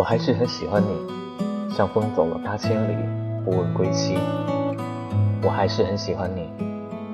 [0.00, 2.96] 我还是很喜欢你，像风走了八千里，
[3.44, 4.16] 不问归期。
[5.42, 6.48] 我还是很喜欢你，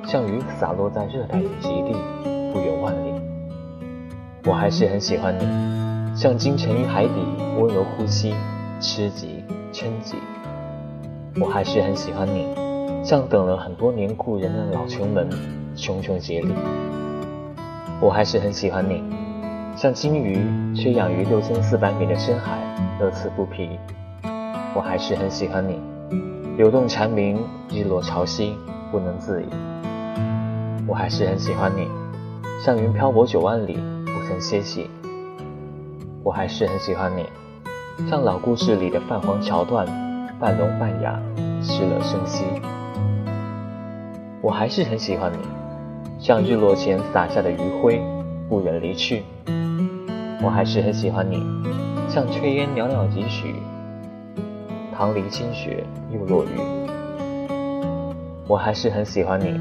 [0.07, 1.96] 像雨洒落在热带雨极地，
[2.53, 3.21] 不远万里。
[4.45, 7.26] 我还是很喜欢你，像鲸沉于海底，
[7.59, 8.32] 温柔呼吸，
[8.79, 9.43] 吃极
[9.73, 10.14] 撑极。
[11.40, 12.46] 我还是很喜欢你，
[13.04, 15.29] 像等了很多年故人的老城门，
[15.75, 16.54] 茕茕孑立。
[18.00, 19.03] 我还是很喜欢你，
[19.76, 22.58] 像鲸鱼缺氧于六千四百米的深海，
[22.98, 23.79] 乐此不疲。
[24.75, 25.79] 我还是很喜欢你，
[26.57, 28.54] 流动蝉鸣，日落潮汐，
[28.90, 29.46] 不能自已。
[30.86, 31.86] 我还是很喜欢你，
[32.64, 33.75] 像云漂泊九万里，
[34.06, 34.89] 不曾歇息。
[36.22, 37.27] 我还是很喜欢你，
[38.08, 39.86] 像老故事里的泛黄桥段，
[40.41, 41.20] 半聋半哑，
[41.61, 42.47] 失了声息。
[44.41, 45.39] 我还是很喜欢你。
[46.19, 48.01] 像日落前洒下的余晖，
[48.48, 49.25] 不忍离去。
[50.42, 51.42] 我还是很喜欢你，
[52.08, 53.56] 像炊烟袅袅几许，
[54.97, 56.48] 棠梨清雪又落雨。
[58.47, 59.58] 我还是很喜欢你，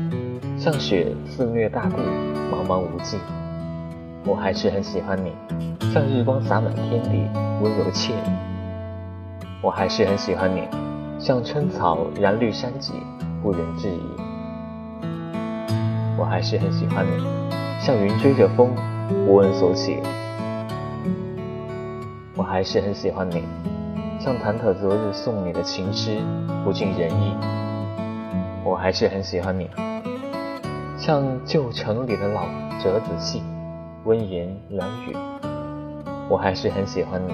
[0.58, 1.98] 像雪肆虐大地，
[2.52, 3.18] 茫茫无际。
[4.26, 5.32] 我还是很喜欢你，
[5.94, 7.28] 像日光洒满天地，
[7.62, 8.30] 温柔惬意。
[9.62, 10.62] 我还是很喜欢你，
[11.18, 12.94] 像春草染绿山脊，
[13.42, 14.02] 不忍质疑。
[16.18, 17.24] 我还是很喜欢你，
[17.80, 18.72] 像云追着风，
[19.28, 20.00] 无问所起。
[22.36, 23.44] 我还是很喜欢你，
[24.20, 26.20] 像忐忑昨日送你的情诗，
[26.64, 27.36] 不尽人意。
[28.64, 29.70] 我还是很喜欢你，
[30.98, 32.46] 像旧城里的老
[32.82, 33.44] 折子戏，
[34.04, 35.16] 温言软语。
[36.28, 37.34] 我还是很喜欢你，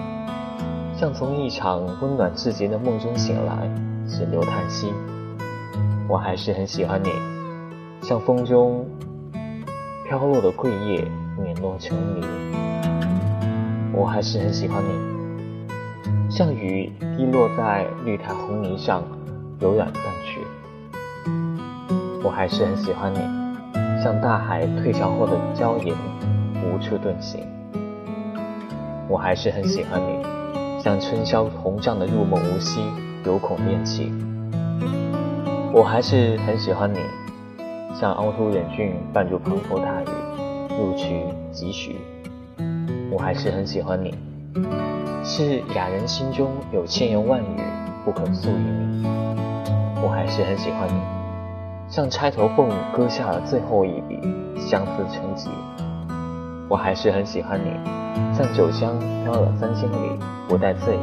[0.94, 3.70] 像从一场温暖至极的梦中醒来，
[4.06, 4.92] 只留叹息。
[6.10, 7.10] 我还是很喜欢你。
[8.02, 8.86] 像风中
[10.12, 11.08] 飘落的桂叶，
[11.42, 12.22] 碾落成泥。
[13.94, 14.90] 我还是很喜欢你，
[16.30, 19.02] 像雨滴落在绿苔红泥上，
[19.58, 20.42] 柔软淡去。
[22.22, 23.20] 我还是很喜欢你，
[24.04, 25.96] 像大海退潮后的礁岩，
[26.62, 27.48] 无处遁形。
[29.08, 30.22] 我还是很喜欢你，
[30.84, 32.82] 像春宵红帐的入梦无息，
[33.24, 34.12] 有恐念起。
[35.72, 37.00] 我还是很喜欢你。
[37.94, 40.06] 像凹凸忍俊伴着滂沱大雨，
[40.70, 41.98] 入曲几许。
[43.12, 44.16] 我还是很喜欢你，
[45.24, 47.62] 是雅人心中有千言万语
[48.06, 49.06] 不肯诉于你。
[50.04, 50.94] 我还是很喜欢你，
[51.90, 54.20] 像钗头凤割下了最后一笔，
[54.58, 55.50] 相思成疾。
[56.70, 57.72] 我还是很喜欢你，
[58.34, 59.96] 像酒香飘了三千里，
[60.48, 61.00] 不带醉意。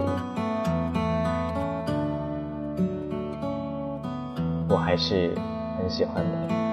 [4.70, 5.34] 我还是
[5.78, 6.68] 很喜欢你。